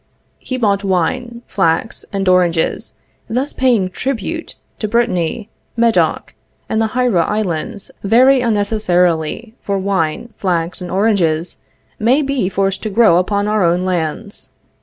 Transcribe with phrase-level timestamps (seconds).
[0.39, 2.95] He bought wine, flax, and oranges,
[3.29, 6.33] thus paying tribute to Brittany, Medoc,
[6.67, 11.59] and the Hiera islands very unnecessarily, for wine, flax and oranges
[11.99, 14.49] may be forced to grow upon our own lands.